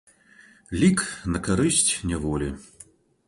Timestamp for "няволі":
2.13-2.49